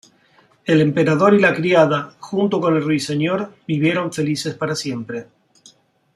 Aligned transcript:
El 0.65 0.81
emperador 0.81 1.35
y 1.35 1.39
la 1.39 1.53
criada, 1.53 2.15
junto 2.19 2.59
con 2.59 2.75
el 2.75 2.81
Ruiseñor 2.83 3.53
vivieron 3.67 4.11
felices 4.11 4.55
para 4.55 4.75
siempre. 4.75 5.27